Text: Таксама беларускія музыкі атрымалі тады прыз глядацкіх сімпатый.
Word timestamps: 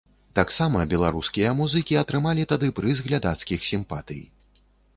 Таксама 0.37 0.85
беларускія 0.93 1.51
музыкі 1.59 1.99
атрымалі 2.03 2.47
тады 2.55 2.71
прыз 2.81 3.05
глядацкіх 3.11 3.71
сімпатый. 3.73 4.21